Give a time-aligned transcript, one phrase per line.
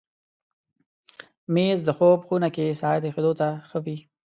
[1.53, 3.97] مېز د خوب خونه کې ساعت ایښودو ته ښه وي.